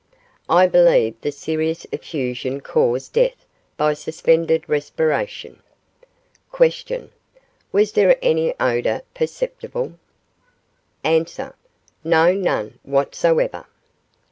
[0.49, 3.45] I believe the serous effusion caused death
[3.77, 5.61] by suspended respiration.
[6.57, 7.11] Q.
[7.71, 9.99] Was there any odour perceptible?
[11.05, 11.23] A.
[12.03, 13.67] No, none whatsoever.